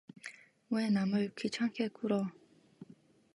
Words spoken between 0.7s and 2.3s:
왜 남을 귀찮게 굴어!